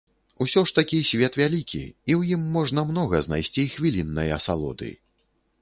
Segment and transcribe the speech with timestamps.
[0.45, 4.91] Усё ж такі свет вялікі, і ў ім можна многа знайсці хвіліннай асалоды.